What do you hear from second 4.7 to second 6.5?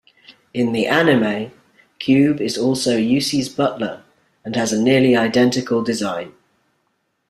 a nearly identical design.